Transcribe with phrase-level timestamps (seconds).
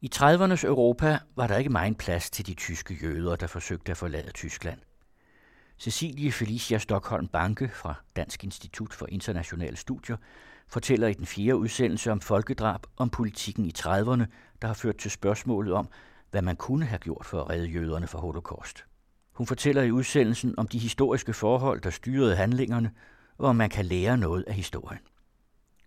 [0.00, 3.96] I 30'ernes Europa var der ikke meget plads til de tyske jøder, der forsøgte at
[3.96, 4.78] forlade Tyskland.
[5.78, 10.16] Cecilie Felicia Stockholm Banke fra Dansk Institut for Internationale Studier
[10.68, 14.24] fortæller i den fjerde udsendelse om folkedrab om politikken i 30'erne,
[14.62, 15.88] der har ført til spørgsmålet om,
[16.30, 18.84] hvad man kunne have gjort for at redde jøderne fra holocaust.
[19.32, 22.90] Hun fortæller i udsendelsen om de historiske forhold, der styrede handlingerne,
[23.38, 25.00] og om man kan lære noget af historien.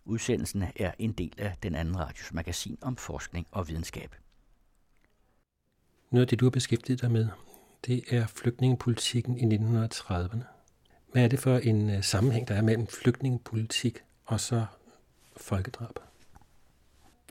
[0.06, 4.16] Udsendelsen er en del af den anden radios magasin om forskning og videnskab.
[6.12, 7.28] Noget af det, du har beskæftiget dig med,
[7.86, 10.44] det er flygtningepolitikken i 1930'erne.
[11.12, 14.66] Hvad er det for en øh, sammenhæng, der er mellem flygtningepolitik og så
[15.38, 16.00] folkedrab?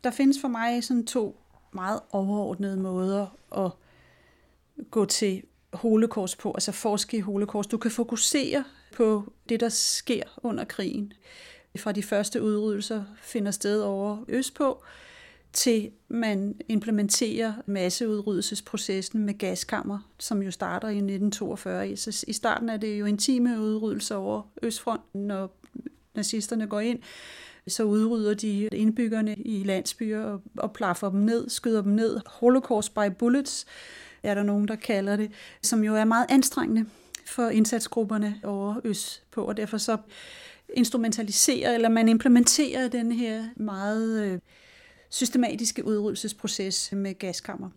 [0.05, 1.41] Der findes for mig sådan to
[1.73, 3.71] meget overordnede måder at
[4.91, 5.43] gå til
[5.73, 7.71] holocaust på, altså forske i holocaust.
[7.71, 8.65] Du kan fokusere
[8.97, 11.13] på det, der sker under krigen.
[11.77, 14.83] Fra de første udryddelser finder sted over østpå,
[15.53, 21.97] til man implementerer masseudryddelsesprocessen med gaskammer, som jo starter i 1942.
[21.97, 25.57] Så I starten er det jo intime udryddelser over Østfronten, når
[26.15, 26.99] nazisterne går ind
[27.69, 32.21] så udrydder de indbyggerne i landsbyer og, og plaffer dem ned, skyder dem ned.
[32.27, 33.67] Holocaust by bullets
[34.23, 35.31] er der nogen, der kalder det,
[35.63, 36.87] som jo er meget anstrengende
[37.27, 39.97] for indsatsgrupperne over øst på, og derfor så
[40.75, 44.39] instrumentaliserer, eller man implementerer den her meget øh,
[45.09, 47.71] systematiske udryddelsesproces med gaskammer.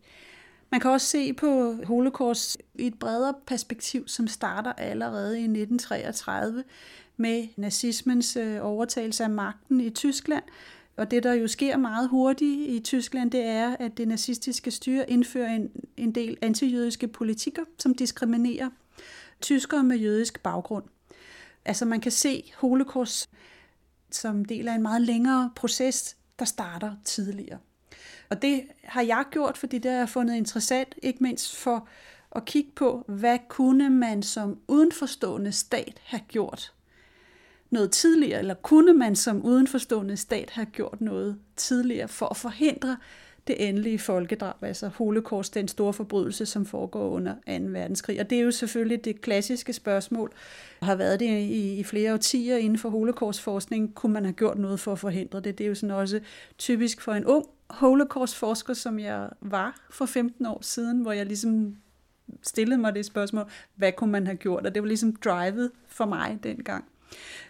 [0.71, 6.63] Man kan også se på holocaust i et bredere perspektiv, som starter allerede i 1933
[7.17, 10.43] med nazismens øh, overtagelse af magten i Tyskland.
[10.97, 15.09] Og det, der jo sker meget hurtigt i Tyskland, det er, at det nazistiske styre
[15.09, 18.69] indfører en, en del antijødiske politikker, som diskriminerer
[19.41, 20.83] tyskere med jødisk baggrund.
[21.65, 23.29] Altså man kan se holocaust
[24.11, 27.59] som del af en meget længere proces, der starter tidligere.
[28.29, 31.87] Og det har jeg gjort, fordi det har jeg fundet interessant, ikke mindst for
[32.31, 36.73] at kigge på, hvad kunne man som udenforstående stat have gjort
[37.69, 42.97] noget tidligere, eller kunne man som udenforstående stat have gjort noget tidligere for at forhindre
[43.47, 47.39] det endelige folkedrab, altså holocaust, den store forbrydelse, som foregår under 2.
[47.47, 48.19] verdenskrig.
[48.19, 50.33] Og det er jo selvfølgelig det klassiske spørgsmål,
[50.81, 53.95] har været det i, i flere årtier inden for holocaustforskning.
[53.95, 55.57] Kunne man have gjort noget for at forhindre det?
[55.57, 56.19] Det er jo sådan også
[56.57, 61.75] typisk for en ung holocaustforsker, som jeg var for 15 år siden, hvor jeg ligesom
[62.41, 63.45] stillede mig det spørgsmål,
[63.75, 64.65] hvad kunne man have gjort?
[64.65, 66.85] Og det var ligesom drivet for mig dengang.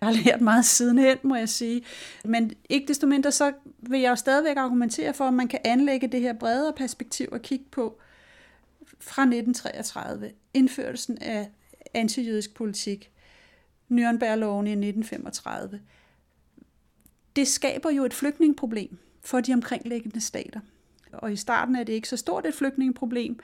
[0.01, 1.83] Jeg har lært meget sidenhen, må jeg sige.
[2.25, 6.07] Men ikke desto mindre, så vil jeg jo stadigvæk argumentere for, at man kan anlægge
[6.07, 7.99] det her bredere perspektiv og kigge på
[8.99, 11.49] fra 1933, indførelsen af
[11.93, 13.11] antijødisk politik,
[13.91, 15.79] Nürnbergloven i 1935.
[17.35, 20.59] Det skaber jo et flygtningeproblem for de omkringliggende stater.
[21.13, 23.39] Og i starten er det ikke så stort et flygtningeproblem,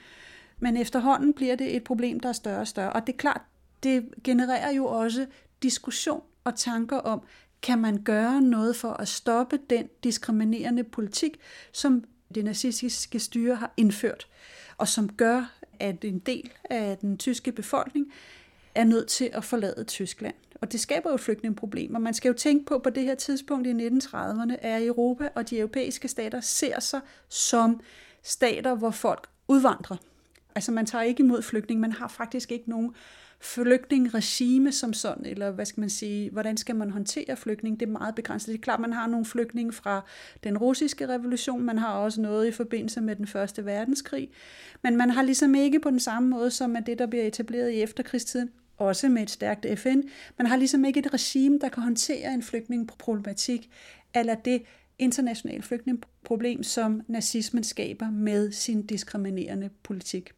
[0.59, 2.93] men efterhånden bliver det et problem, der er større og større.
[2.93, 3.41] Og det er klart,
[3.83, 5.27] det genererer jo også
[5.63, 7.21] diskussion og tanker om,
[7.61, 11.39] kan man gøre noget for at stoppe den diskriminerende politik,
[11.71, 12.03] som
[12.35, 14.27] det nazistiske styre har indført,
[14.77, 18.13] og som gør, at en del af den tyske befolkning
[18.75, 20.35] er nødt til at forlade Tyskland.
[20.61, 21.99] Og det skaber jo flygtningeproblemer.
[21.99, 25.57] Man skal jo tænke på, på det her tidspunkt i 1930'erne, er Europa og de
[25.57, 27.81] europæiske stater ser sig som
[28.23, 29.97] stater, hvor folk udvandrer.
[30.55, 32.95] Altså man tager ikke imod flygtninge, man har faktisk ikke nogen
[33.41, 37.91] flygtningregime som sådan, eller hvad skal man sige, hvordan skal man håndtere flygtning, det er
[37.91, 38.47] meget begrænset.
[38.47, 40.05] Det er klart, man har nogle flygtninge fra
[40.43, 44.29] den russiske revolution, man har også noget i forbindelse med den første verdenskrig,
[44.83, 47.71] men man har ligesom ikke på den samme måde som at det, der bliver etableret
[47.71, 50.01] i efterkrigstiden, også med et stærkt FN,
[50.37, 53.69] man har ligesom ikke et regime, der kan håndtere en flygtningeproblematik,
[54.15, 54.63] eller det
[54.99, 60.31] internationale flygtningeproblem, som nazismen skaber med sin diskriminerende politik.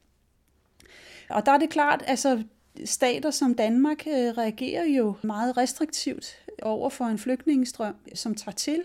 [1.29, 2.43] Og der er det klart, altså
[2.85, 6.25] stater som Danmark øh, reagerer jo meget restriktivt
[6.61, 8.81] over for en flygtningestrøm, som tager til,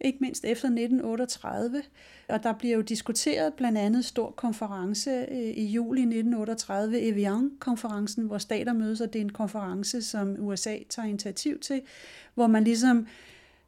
[0.00, 1.82] ikke mindst efter 1938.
[2.28, 8.38] Og der bliver jo diskuteret blandt andet stor konference øh, i juli 1938, Evian-konferencen, hvor
[8.38, 11.82] stater mødes, og det er en konference, som USA tager initiativ til,
[12.34, 13.06] hvor man ligesom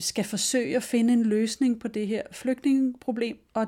[0.01, 3.67] skal forsøge at finde en løsning på det her flygtningeproblem, og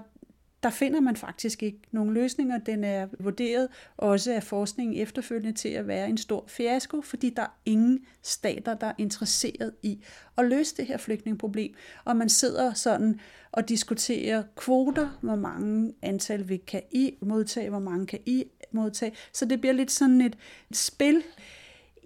[0.62, 2.58] der finder man faktisk ikke nogen løsninger.
[2.58, 7.42] Den er vurderet også af forskningen efterfølgende til at være en stor fiasko, fordi der
[7.42, 10.04] er ingen stater, der er interesseret i
[10.38, 11.74] at løse det her flygtningeproblem.
[12.04, 13.20] Og man sidder sådan
[13.52, 19.12] og diskuterer kvoter, hvor mange antal vi kan I modtage, hvor mange kan I modtage.
[19.32, 20.36] Så det bliver lidt sådan et,
[20.70, 21.22] et spil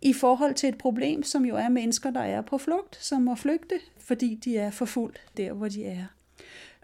[0.02, 3.34] i forhold til et problem, som jo er mennesker, der er på flugt, som må
[3.34, 6.06] flygte, fordi de er forfulgt der, hvor de er.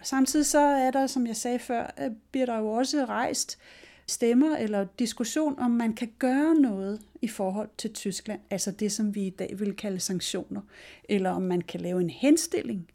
[0.03, 3.59] Samtidig så er der, som jeg sagde før, øh, bliver der jo også rejst
[4.07, 9.15] stemmer eller diskussion, om man kan gøre noget i forhold til Tyskland, altså det, som
[9.15, 10.61] vi i dag vil kalde sanktioner,
[11.09, 12.91] eller om man kan lave en henstilling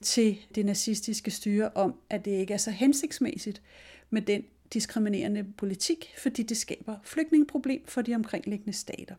[0.00, 3.62] til det nazistiske styre om, at det ikke er så hensigtsmæssigt
[4.10, 4.42] med den
[4.72, 9.14] diskriminerende politik, fordi det skaber flygtningeproblem for de omkringliggende stater.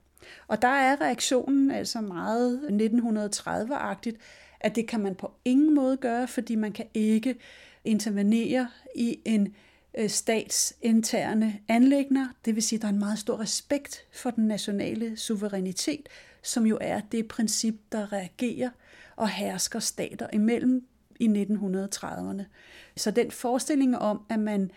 [0.47, 4.17] Og der er reaktionen altså meget 1930-agtigt,
[4.59, 7.35] at det kan man på ingen måde gøre, fordi man kan ikke
[7.83, 9.55] intervenere i en
[9.97, 12.27] øh, stats interne anlægner.
[12.45, 16.09] Det vil sige, at der er en meget stor respekt for den nationale suverænitet,
[16.43, 18.69] som jo er det princip, der reagerer
[19.15, 20.87] og hersker stater imellem
[21.19, 22.43] i 1930'erne.
[22.97, 24.71] Så den forestilling om, at man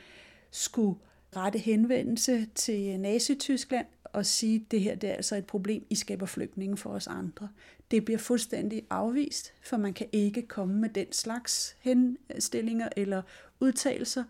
[0.50, 0.99] skulle
[1.37, 5.94] rette henvendelse til Nazi-Tyskland og sige, at det her det er altså et problem, I
[5.94, 7.49] skaber flygtninge for os andre.
[7.92, 13.22] Det bliver fuldstændig afvist, for man kan ikke komme med den slags henstillinger eller
[13.60, 14.24] udtalelser,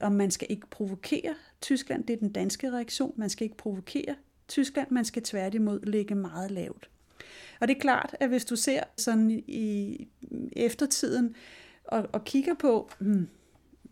[0.00, 2.04] og man skal ikke provokere Tyskland.
[2.04, 3.12] Det er den danske reaktion.
[3.16, 4.14] Man skal ikke provokere
[4.48, 6.90] Tyskland, man skal tværtimod ligge meget lavt.
[7.60, 10.08] Og det er klart, at hvis du ser sådan i
[10.52, 11.34] eftertiden
[11.84, 13.28] og, og kigger på, hmm,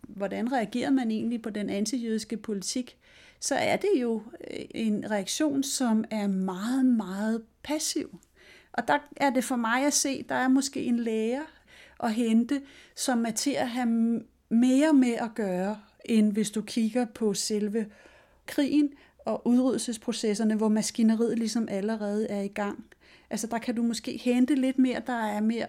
[0.01, 2.97] hvordan reagerer man egentlig på den antijødiske politik,
[3.39, 4.23] så er det jo
[4.71, 8.19] en reaktion, som er meget, meget passiv.
[8.77, 11.41] Og der er det for mig at se, der er måske en lærer
[12.03, 12.61] at hente,
[12.95, 17.85] som er til at have mere med at gøre, end hvis du kigger på selve
[18.45, 18.89] krigen
[19.25, 22.85] og udryddelsesprocesserne, hvor maskineriet ligesom allerede er i gang.
[23.29, 25.67] Altså der kan du måske hente lidt mere, der er mere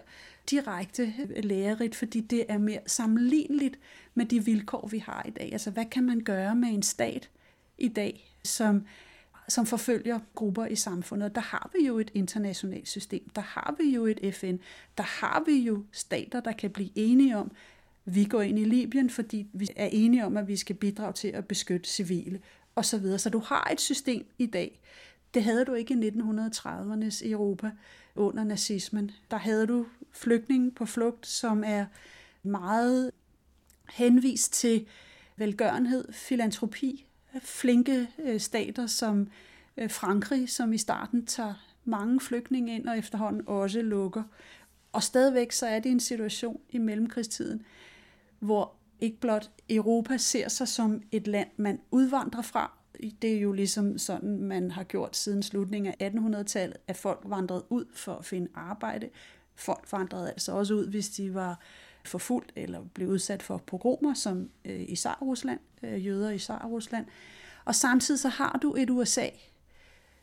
[0.51, 3.79] direkte lærerigt, fordi det er mere sammenligneligt
[4.15, 5.53] med de vilkår, vi har i dag.
[5.53, 7.31] Altså hvad kan man gøre med en stat
[7.79, 8.87] i dag, som,
[9.49, 11.35] som forfølger grupper i samfundet?
[11.35, 14.57] Der har vi jo et internationalt system, der har vi jo et FN,
[14.99, 17.51] der har vi jo stater, der kan blive enige om,
[18.05, 21.29] vi går ind i Libyen, fordi vi er enige om, at vi skal bidrage til
[21.29, 22.41] at beskytte civile
[22.77, 23.19] osv.
[23.19, 24.81] Så du har et system i dag,
[25.35, 27.71] det havde du ikke i 1930'ernes Europa
[28.15, 29.11] under nazismen.
[29.31, 31.87] Der havde du flygtninge på flugt, som er
[32.43, 33.11] meget
[33.91, 34.87] henvist til
[35.37, 37.06] velgørenhed, filantropi,
[37.43, 39.29] flinke øh, stater som
[39.77, 41.55] øh, Frankrig, som i starten tager
[41.85, 44.23] mange flygtninge ind og efterhånden også lukker.
[44.93, 47.63] Og stadigvæk så er det en situation i mellemkrigstiden,
[48.39, 52.73] hvor ikke blot Europa ser sig som et land, man udvandrer fra,
[53.23, 57.65] det er jo ligesom sådan, man har gjort siden slutningen af 1800-tallet, at folk vandrede
[57.71, 59.09] ud for at finde arbejde.
[59.55, 61.61] Folk vandrede altså også ud, hvis de var
[62.09, 67.07] forfulgt eller blev udsat for pogromer, som øh, i Tsar-Rusland, øh, jøder i Tsar-Rusland.
[67.65, 69.29] Og samtidig så har du et USA,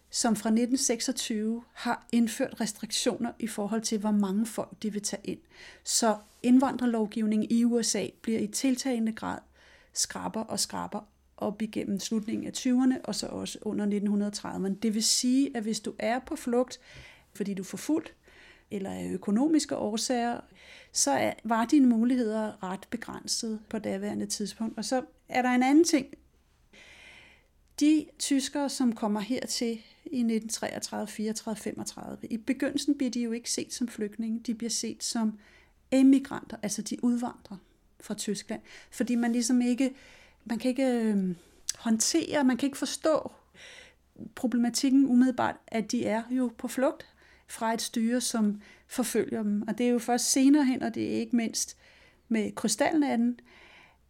[0.09, 5.21] som fra 1926 har indført restriktioner i forhold til, hvor mange folk de vil tage
[5.24, 5.39] ind.
[5.83, 9.39] Så indvandrerlovgivningen i USA bliver i tiltagende grad
[9.94, 11.00] skraber og skraber
[11.38, 14.80] op igennem slutningen af 20'erne og så også under 1930'erne.
[14.81, 16.80] Det vil sige, at hvis du er på flugt,
[17.33, 18.15] fordi du er forfulgt,
[18.71, 20.39] eller af økonomiske årsager,
[20.94, 24.78] så var dine muligheder ret begrænset på daværende tidspunkt.
[24.78, 26.07] Og så er der en anden ting.
[27.80, 29.72] De tyskere, som kommer hertil
[30.06, 34.69] i 1933, 34, 35, i begyndelsen bliver de jo ikke set som flygtninge, de bliver
[34.69, 35.40] set som
[35.92, 37.57] emigranter, altså de udvandrer
[38.00, 38.62] fra Tyskland,
[38.92, 39.94] fordi man ligesom ikke
[40.45, 41.35] man kan ikke øh,
[41.78, 43.31] håndtere, man kan ikke forstå
[44.35, 47.13] problematikken umiddelbart, at de er jo på flugt
[47.54, 49.64] fra et styre, som forfølger dem.
[49.68, 51.78] Og det er jo først senere hen, og det er ikke mindst
[52.28, 53.40] med krystalnatten,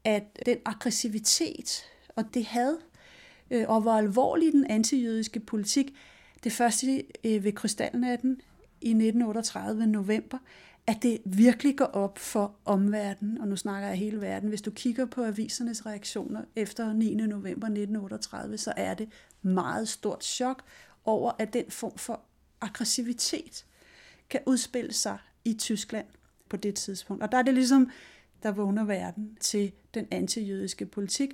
[0.03, 1.83] at den aggressivitet
[2.15, 2.77] og det had,
[3.51, 5.95] øh, og hvor alvorlig den antijødiske politik,
[6.43, 8.41] det første øh, ved krystalnatten
[8.81, 10.37] i 1938 november,
[10.87, 14.71] at det virkelig går op for omverdenen, og nu snakker jeg hele verden, hvis du
[14.71, 17.15] kigger på avisernes reaktioner efter 9.
[17.15, 19.09] november 1938, så er det
[19.41, 20.63] meget stort chok
[21.05, 22.21] over, at den form for
[22.63, 23.65] aggressivitet
[24.29, 26.05] kan udspille sig i Tyskland
[26.49, 27.23] på det tidspunkt.
[27.23, 27.89] Og der er det ligesom,
[28.43, 31.29] der vågner verden til den antijødiske politik,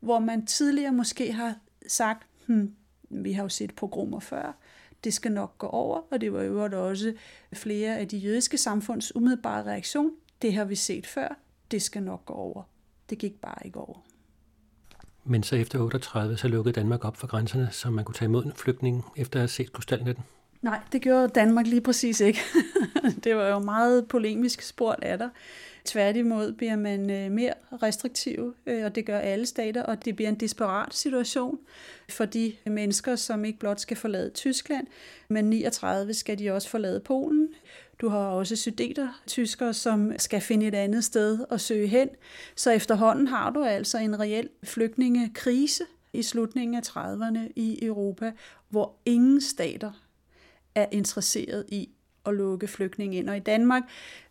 [0.00, 1.54] hvor man tidligere måske har
[1.86, 2.74] sagt, hmm,
[3.10, 4.56] vi har jo set pogromer før,
[5.04, 7.14] det skal nok gå over, og det var jo også
[7.52, 10.10] flere af de jødiske samfunds umiddelbare reaktion.
[10.42, 11.38] Det har vi set før,
[11.70, 12.62] det skal nok gå over.
[13.10, 13.98] Det gik bare ikke over.
[15.24, 18.44] Men så efter 38, så lukkede Danmark op for grænserne, så man kunne tage imod
[18.44, 20.24] en flygtning, efter at have set krystalnetten?
[20.62, 22.40] Nej, det gjorde Danmark lige præcis ikke.
[23.24, 25.28] det var jo meget polemisk spurgt af dig.
[25.84, 27.52] Tværtimod bliver man øh, mere
[27.82, 31.58] restriktiv, øh, og det gør alle stater, og det bliver en desperat situation
[32.08, 34.86] for de mennesker, som ikke blot skal forlade Tyskland,
[35.28, 37.48] men 39 skal de også forlade Polen.
[38.00, 42.08] Du har også sydeter, tyskere, som skal finde et andet sted at søge hen.
[42.56, 48.32] Så efterhånden har du altså en reel flygtningekrise i slutningen af 30'erne i Europa,
[48.68, 49.92] hvor ingen stater
[50.74, 51.88] er interesseret i
[52.26, 53.28] at lukke flygtninge ind.
[53.28, 53.82] Og i Danmark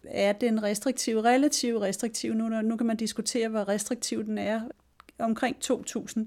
[0.03, 4.61] er den restriktive, relativt restriktiv, nu, nu kan man diskutere, hvor restriktiv den er,
[5.19, 6.25] omkring 2.000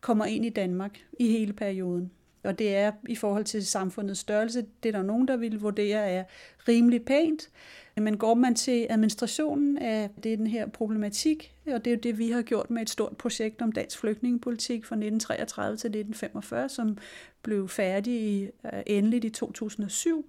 [0.00, 2.10] kommer ind i Danmark i hele perioden.
[2.42, 6.08] Og det er i forhold til samfundets størrelse, det er der nogen, der vil vurdere
[6.10, 6.24] er
[6.68, 7.50] rimelig pænt.
[7.96, 12.30] Men går man til administrationen af den her problematik, og det er jo det, vi
[12.30, 16.98] har gjort med et stort projekt om dansk flygtningepolitik fra 1933 til 1945, som
[17.42, 20.26] blev færdig øh, endeligt i 2007.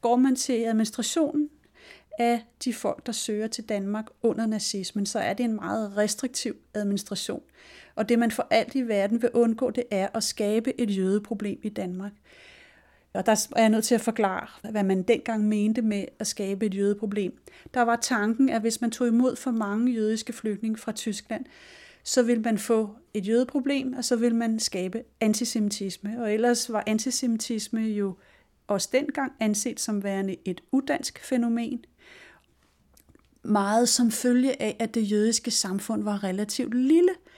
[0.00, 1.50] Går man til administrationen
[2.18, 6.56] af de folk, der søger til Danmark under nazismen, så er det en meget restriktiv
[6.74, 7.42] administration.
[7.94, 11.60] Og det man for alt i verden vil undgå, det er at skabe et jødeproblem
[11.62, 12.12] i Danmark.
[13.12, 16.66] Og der er jeg nødt til at forklare, hvad man dengang mente med at skabe
[16.66, 17.38] et jødeproblem.
[17.74, 21.44] Der var tanken, at hvis man tog imod for mange jødiske flygtninge fra Tyskland,
[22.04, 26.22] så vil man få et jødeproblem, og så vil man skabe antisemitisme.
[26.22, 28.14] Og ellers var antisemitisme jo
[28.66, 31.84] også dengang anset som værende et udansk fænomen.
[33.42, 37.12] Meget som følge af, at det jødiske samfund var relativt lille–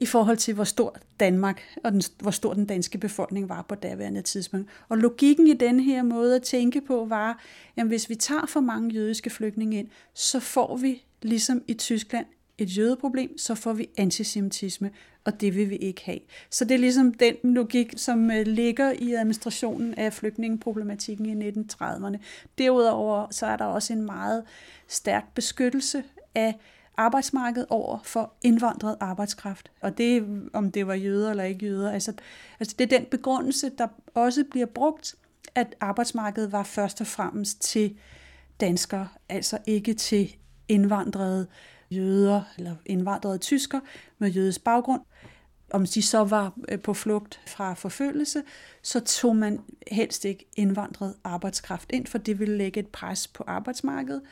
[0.00, 3.74] i forhold til, hvor stor Danmark og den, hvor stor den danske befolkning var på
[3.74, 4.70] daværende tidspunkt.
[4.88, 7.42] Og logikken i den her måde at tænke på var,
[7.76, 12.26] at hvis vi tager for mange jødiske flygtninge ind, så får vi, ligesom i Tyskland,
[12.58, 14.90] et jødeproblem, så får vi antisemitisme,
[15.24, 16.18] og det vil vi ikke have.
[16.50, 22.16] Så det er ligesom den logik, som øh, ligger i administrationen af flygtningeproblematikken i 1930'erne.
[22.58, 24.44] Derudover så er der også en meget
[24.88, 26.04] stærk beskyttelse
[26.34, 26.54] af
[27.00, 29.70] arbejdsmarked over for indvandret arbejdskraft.
[29.80, 32.12] Og det, om det var jøder eller ikke jøder, altså,
[32.60, 35.14] altså det er den begrundelse, der også bliver brugt,
[35.54, 37.96] at arbejdsmarkedet var først og fremmest til
[38.60, 40.36] danskere, altså ikke til
[40.68, 41.46] indvandrede
[41.90, 43.80] jøder eller indvandrede tysker
[44.18, 45.02] med jødisk baggrund.
[45.72, 48.42] Om de så var øh, på flugt fra forfølgelse,
[48.82, 53.44] så tog man helst ikke indvandret arbejdskraft ind, for det ville lægge et pres på
[53.46, 54.22] arbejdsmarkedet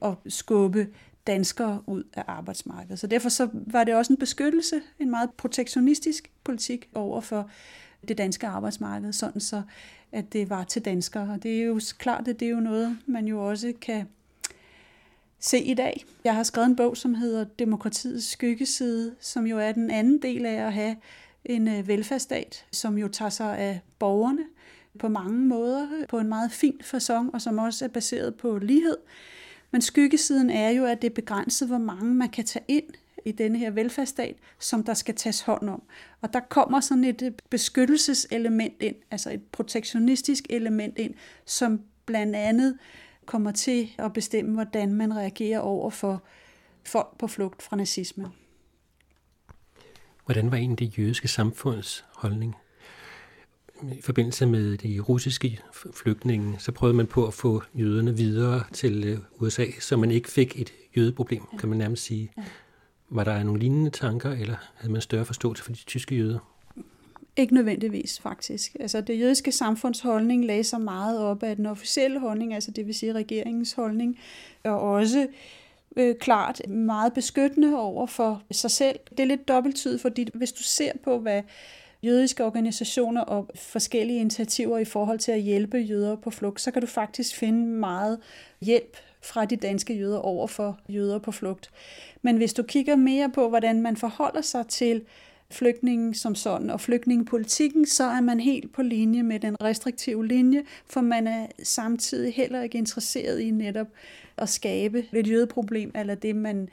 [0.00, 0.86] og skubbe
[1.26, 2.98] danskere ud af arbejdsmarkedet.
[2.98, 7.50] Så derfor så var det også en beskyttelse, en meget protektionistisk politik over for
[8.08, 9.62] det danske arbejdsmarked, sådan så
[10.12, 11.30] at det var til danskere.
[11.34, 14.08] Og det er jo klart, at det er jo noget, man jo også kan
[15.40, 16.04] se i dag.
[16.24, 20.46] Jeg har skrevet en bog, som hedder Demokratiets skyggeside, som jo er den anden del
[20.46, 20.96] af at have
[21.44, 24.44] en øh, velfærdsstat, som jo tager sig af borgerne
[24.98, 28.58] på mange måder, øh, på en meget fin façon, og som også er baseret på
[28.58, 28.96] lighed.
[29.70, 32.84] Men skyggesiden er jo, at det er begrænset, hvor mange man kan tage ind
[33.24, 35.82] i denne her velfærdsstat, som der skal tages hånd om.
[36.20, 42.36] Og der kommer sådan et øh, beskyttelseselement ind, altså et protektionistisk element ind, som blandt
[42.36, 42.78] andet
[43.26, 46.22] kommer til at bestemme, hvordan man reagerer over for
[46.84, 48.30] folk på flugt fra nazisme.
[50.24, 52.54] Hvordan var egentlig det jødiske samfunds holdning
[53.82, 55.60] i forbindelse med de russiske
[55.94, 60.30] flygtninge, så prøvede man på at få jøderne videre til øh, USA, så man ikke
[60.30, 62.32] fik et jødeproblem, kan man nærmest sige.
[63.10, 66.38] Var der nogle lignende tanker, eller havde man større forståelse for de tyske jøder?
[67.36, 68.76] Ikke nødvendigvis, faktisk.
[68.80, 72.86] Altså, det jødiske samfunds holdning lagde sig meget op af den officielle holdning, altså det
[72.86, 74.18] vil sige regeringens holdning,
[74.64, 75.26] og også
[75.96, 78.98] øh, klart meget beskyttende over for sig selv.
[79.10, 81.42] Det er lidt dobbelttydigt, fordi hvis du ser på, hvad
[82.06, 86.82] jødiske organisationer og forskellige initiativer i forhold til at hjælpe jøder på flugt, så kan
[86.82, 88.18] du faktisk finde meget
[88.60, 91.70] hjælp fra de danske jøder over for jøder på flugt.
[92.22, 95.02] Men hvis du kigger mere på, hvordan man forholder sig til
[95.50, 100.62] flygtningen som sådan og flygtningepolitikken, så er man helt på linje med den restriktive linje,
[100.86, 103.86] for man er samtidig heller ikke interesseret i netop
[104.36, 106.68] at skabe et jødeproblem, eller det man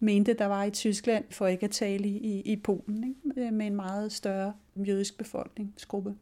[0.00, 3.50] mente, der var i Tyskland, for ikke at tale i, i Polen, ikke?
[3.52, 6.14] med en meget større jødisk befolkningsgruppe.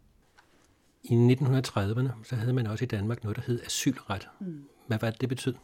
[1.03, 4.29] I 1930'erne, så havde man også i Danmark noget, der hed asylret.
[4.41, 4.65] Mm.
[4.87, 5.55] Hvad var det, det betød?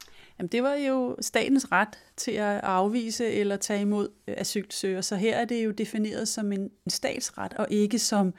[0.40, 5.02] Jamen, det var jo statens ret til at afvise eller tage imod øh, asylsøgere.
[5.02, 8.34] Så her er det jo defineret som en statsret, og ikke som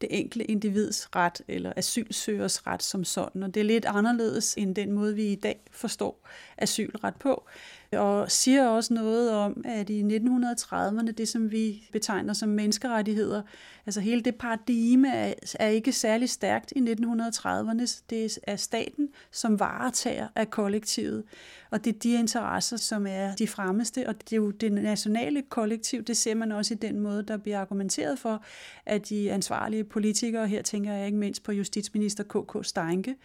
[0.00, 3.42] det enkelte individs ret eller asylsøgers ret som sådan.
[3.42, 7.48] Og det er lidt anderledes end den måde, vi i dag forstår asylret på
[7.96, 13.42] og siger også noget om, at i 1930'erne, det som vi betegner som menneskerettigheder,
[13.86, 18.02] altså hele det paradigme er, er ikke særlig stærkt i 1930'erne.
[18.10, 21.24] Det er staten, som varetager af kollektivet,
[21.70, 25.42] og det er de interesser, som er de fremmeste, og det er jo det nationale
[25.42, 28.44] kollektiv, det ser man også i den måde, der bliver argumenteret for,
[28.86, 32.66] at de ansvarlige politikere, her tænker jeg ikke mindst på justitsminister K.K.
[32.66, 33.16] Steinke,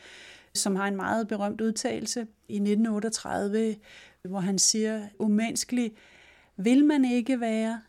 [0.54, 3.76] som har en meget berømt udtalelse i 1938,
[4.24, 5.92] hvor han siger, umenneskelig
[6.58, 7.82] vil man ikke være,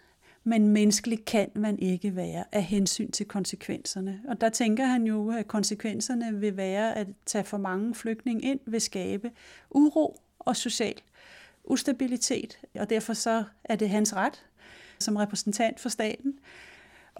[0.44, 4.20] men menneskelig kan man ikke være af hensyn til konsekvenserne.
[4.28, 8.60] Og der tænker han jo, at konsekvenserne vil være at tage for mange flygtninge ind,
[8.66, 9.30] vil skabe
[9.70, 10.94] uro og social
[11.64, 14.44] ustabilitet, og derfor så er det hans ret
[14.98, 16.38] som repræsentant for staten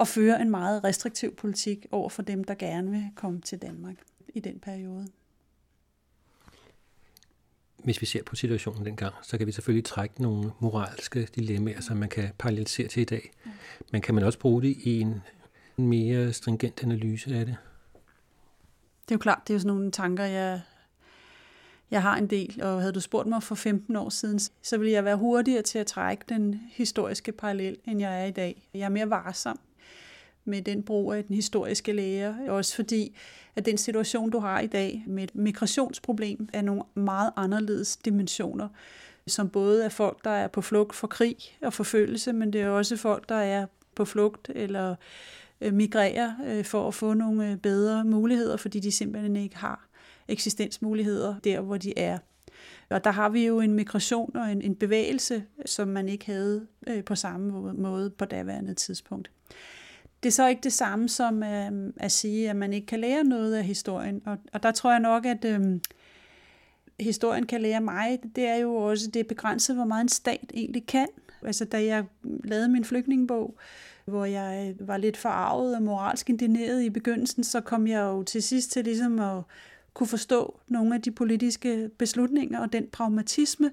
[0.00, 3.94] at føre en meget restriktiv politik over for dem, der gerne vil komme til Danmark
[4.34, 5.06] i den periode.
[7.84, 11.96] Hvis vi ser på situationen dengang, så kan vi selvfølgelig trække nogle moralske dilemmaer, som
[11.96, 13.30] man kan parallelisere til i dag.
[13.92, 15.22] Men kan man også bruge det i en
[15.76, 17.56] mere stringent analyse af det?
[19.02, 20.60] Det er jo klart, det er jo sådan nogle tanker, jeg
[21.90, 24.92] jeg har en del, og havde du spurgt mig for 15 år siden, så ville
[24.92, 28.68] jeg være hurtigere til at trække den historiske parallel, end jeg er i dag.
[28.74, 29.60] Jeg er mere varsom
[30.44, 33.16] med den brug af den historiske lære, også fordi,
[33.56, 38.68] at den situation, du har i dag med et migrationsproblem, er nogle meget anderledes dimensioner,
[39.26, 42.68] som både er folk, der er på flugt for krig og forfølgelse, men det er
[42.68, 44.94] også folk, der er på flugt eller
[45.60, 49.88] øh, migrerer øh, for at få nogle øh, bedre muligheder, fordi de simpelthen ikke har
[50.28, 52.18] eksistensmuligheder der, hvor de er.
[52.90, 56.66] Og der har vi jo en migration og en, en bevægelse, som man ikke havde
[56.86, 59.30] øh, på samme måde på daværende tidspunkt.
[60.22, 63.24] Det er så ikke det samme som øh, at sige, at man ikke kan lære
[63.24, 64.22] noget af historien.
[64.26, 65.60] Og, og der tror jeg nok, at øh,
[67.00, 70.86] historien kan lære mig, det er jo også det begrænset, hvor meget en stat egentlig
[70.86, 71.06] kan.
[71.42, 72.04] Altså da jeg
[72.44, 73.58] lavede min flygtningebog,
[74.04, 78.22] hvor jeg øh, var lidt forarvet og moralsk indineret i begyndelsen, så kom jeg jo
[78.22, 79.42] til sidst til ligesom at
[79.94, 83.70] kunne forstå nogle af de politiske beslutninger og den pragmatisme,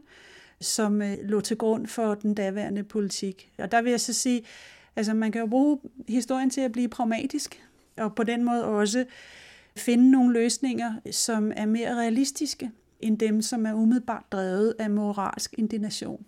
[0.62, 3.52] som øh, lå til grund for den daværende politik.
[3.58, 4.44] Og der vil jeg så sige,
[4.98, 7.64] altså man kan jo bruge historien til at blive pragmatisk,
[7.98, 9.06] og på den måde også
[9.76, 15.56] finde nogle løsninger, som er mere realistiske end dem, som er umiddelbart drevet af moralsk
[15.58, 16.26] indignation.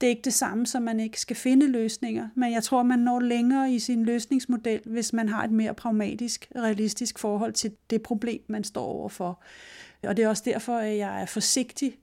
[0.00, 2.98] Det er ikke det samme, som man ikke skal finde løsninger, men jeg tror, man
[2.98, 8.02] når længere i sin løsningsmodel, hvis man har et mere pragmatisk, realistisk forhold til det
[8.02, 9.42] problem, man står overfor.
[10.02, 11.98] Og det er også derfor, at jeg er forsigtig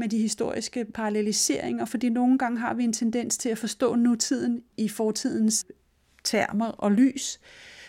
[0.00, 4.62] med de historiske paralleliseringer, fordi nogle gange har vi en tendens til at forstå nutiden
[4.76, 5.66] i fortidens
[6.24, 7.40] termer og lys,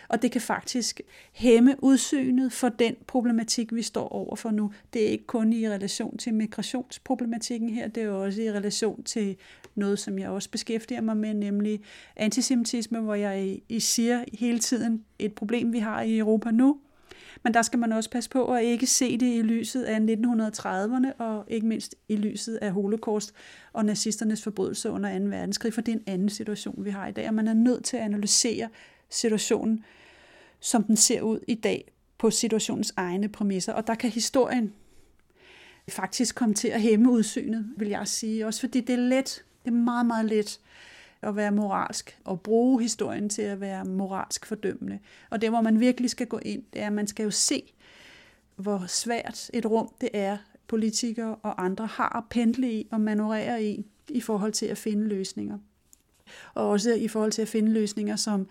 [0.08, 1.02] og det kan faktisk
[1.34, 4.72] hæmme udsynet for den problematik, vi står over for nu.
[4.94, 9.36] Det er ikke kun i relation til migrationsproblematikken her, det er også i relation til
[9.76, 11.82] noget, som jeg også beskæftiger mig med, nemlig
[12.16, 16.78] antisemitisme, hvor jeg I siger hele tiden et problem, vi har i Europa nu,
[17.44, 21.24] men der skal man også passe på at ikke se det i lyset af 1930'erne,
[21.24, 23.34] og ikke mindst i lyset af holocaust
[23.74, 25.26] og nazisternes forbrydelser under 2.
[25.26, 27.86] verdenskrig, for det er en anden situation, vi har i dag, og man er nødt
[27.86, 28.70] til at analysere
[29.10, 29.84] situationen
[30.62, 33.74] som den ser ud i dag på situationens egne præmisser.
[33.74, 34.74] Og der kan historien
[35.90, 38.46] faktisk komme til at hæmme udsynet, vil jeg sige.
[38.46, 40.60] Også fordi det er let, det er meget, meget let
[41.22, 45.00] at være moralsk og bruge historien til at være moralsk fordømmende.
[45.30, 47.74] Og det, hvor man virkelig skal gå ind, det er, at man skal jo se,
[48.56, 53.64] hvor svært et rum det er, politikere og andre har at pendle i og manøvrere
[53.64, 55.58] i, i forhold til at finde løsninger.
[56.54, 58.48] Og også i forhold til at finde løsninger, som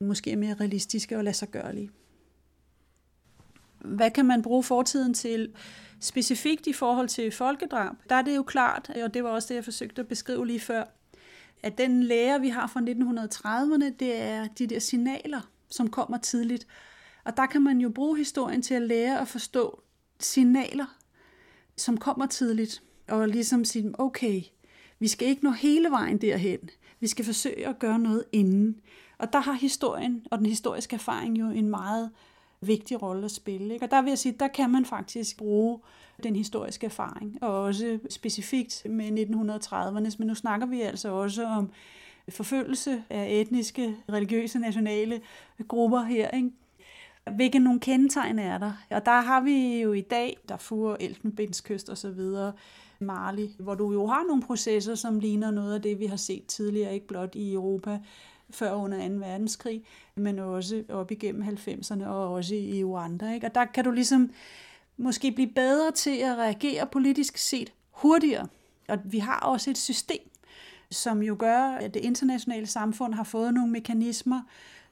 [0.00, 1.90] måske er mere realistiske og lade sig gørlige.
[3.78, 5.52] Hvad kan man bruge fortiden til?
[6.00, 9.54] Specifikt i forhold til folkedrab, der er det jo klart, og det var også det,
[9.54, 10.84] jeg forsøgte at beskrive lige før,
[11.62, 16.66] at den lære, vi har fra 1930'erne, det er de der signaler, som kommer tidligt.
[17.24, 19.82] Og der kan man jo bruge historien til at lære at forstå
[20.20, 20.96] signaler,
[21.76, 24.42] som kommer tidligt, og ligesom sige, okay,
[24.98, 26.70] vi skal ikke nå hele vejen derhen.
[27.00, 28.80] Vi skal forsøge at gøre noget inden.
[29.18, 32.10] Og der har historien og den historiske erfaring jo en meget
[32.60, 33.74] vigtig rolle at spille.
[33.74, 33.86] Ikke?
[33.86, 35.78] Og der vil jeg sige, der kan man faktisk bruge
[36.22, 41.70] den historiske erfaring, og også specifikt med 1930'ernes, men nu snakker vi altså også om
[42.28, 45.20] forfølgelse af etniske, religiøse, nationale
[45.68, 46.30] grupper her.
[46.30, 46.50] Ikke?
[47.36, 48.72] Hvilke nogle kendetegn er der?
[48.90, 52.52] Og der har vi jo i dag, der fuger Elfenbenskyst og så videre,
[52.98, 56.46] Mali, hvor du jo har nogle processer, som ligner noget af det, vi har set
[56.46, 57.98] tidligere, ikke blot i Europa,
[58.50, 59.14] før under 2.
[59.14, 59.82] verdenskrig,
[60.14, 63.34] men også op igennem 90'erne og også i Rwanda.
[63.34, 63.46] Ikke?
[63.46, 64.30] Og der kan du ligesom
[65.00, 68.48] måske blive bedre til at reagere politisk set hurtigere.
[68.88, 70.30] Og vi har også et system,
[70.90, 74.42] som jo gør, at det internationale samfund har fået nogle mekanismer,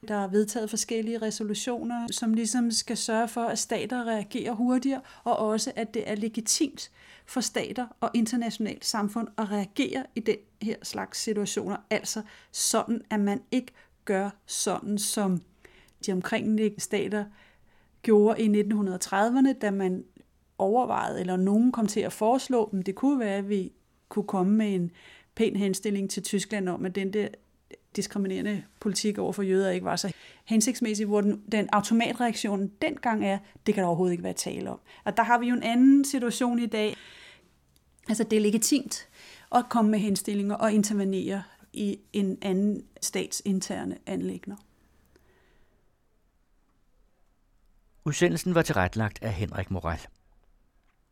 [0.07, 5.37] der er vedtaget forskellige resolutioner, som ligesom skal sørge for, at stater reagerer hurtigere, og
[5.37, 6.91] også at det er legitimt
[7.25, 11.77] for stater og internationalt samfund at reagere i den her slags situationer.
[11.89, 13.71] Altså sådan, at man ikke
[14.05, 15.41] gør sådan, som
[16.05, 17.25] de omkringliggende stater
[18.03, 20.03] gjorde i 1930'erne, da man
[20.57, 23.71] overvejede, eller nogen kom til at foreslå, at det kunne være, at vi
[24.09, 24.91] kunne komme med en
[25.35, 27.27] pæn henstilling til Tyskland om, at den der
[27.95, 30.13] diskriminerende politik over for jøder ikke var så
[30.45, 34.79] hensigtsmæssig, hvor den, den automatreaktion dengang er, det kan der overhovedet ikke være tale om.
[35.03, 36.95] Og der har vi jo en anden situation i dag.
[38.09, 39.07] Altså det er legitimt
[39.55, 44.55] at komme med henstillinger og intervenere i en anden stats interne anlægner.
[48.05, 49.99] Udsendelsen var tilrettelagt af Henrik Moral.